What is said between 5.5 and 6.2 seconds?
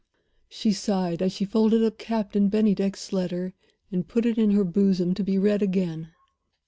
again.